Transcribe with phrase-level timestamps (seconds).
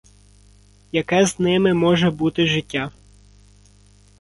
[0.91, 2.91] Яке з ними може бути життя?